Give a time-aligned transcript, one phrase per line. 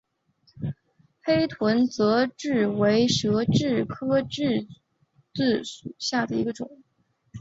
[1.21, 4.65] 黑臀泽蛭为舌蛭科泽
[5.35, 6.81] 蛭属下的一个种。